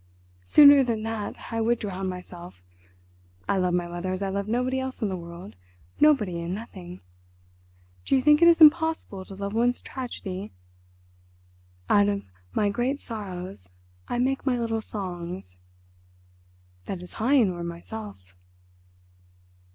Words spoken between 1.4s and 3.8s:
I would drown myself. I love